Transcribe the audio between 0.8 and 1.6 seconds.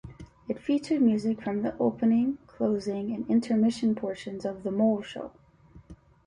music